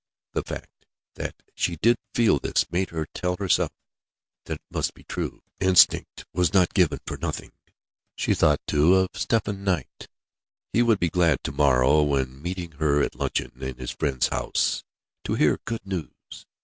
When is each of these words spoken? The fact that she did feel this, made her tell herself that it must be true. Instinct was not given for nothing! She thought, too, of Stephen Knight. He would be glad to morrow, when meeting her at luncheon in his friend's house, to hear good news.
The 0.33 0.41
fact 0.41 0.87
that 1.13 1.35
she 1.53 1.75
did 1.75 1.95
feel 2.15 2.39
this, 2.39 2.65
made 2.71 2.89
her 2.89 3.05
tell 3.13 3.35
herself 3.37 3.69
that 4.45 4.55
it 4.55 4.61
must 4.71 4.95
be 4.95 5.03
true. 5.03 5.43
Instinct 5.59 6.25
was 6.33 6.55
not 6.55 6.73
given 6.73 7.01
for 7.05 7.17
nothing! 7.17 7.51
She 8.15 8.33
thought, 8.33 8.65
too, 8.65 8.95
of 8.95 9.09
Stephen 9.13 9.63
Knight. 9.63 10.07
He 10.73 10.81
would 10.81 10.97
be 10.99 11.11
glad 11.11 11.43
to 11.43 11.51
morrow, 11.51 12.01
when 12.01 12.41
meeting 12.41 12.71
her 12.79 13.03
at 13.03 13.13
luncheon 13.13 13.51
in 13.61 13.77
his 13.77 13.91
friend's 13.91 14.29
house, 14.29 14.83
to 15.23 15.35
hear 15.35 15.59
good 15.65 15.85
news. 15.85 16.47